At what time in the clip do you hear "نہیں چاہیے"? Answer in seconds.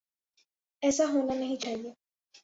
1.33-1.91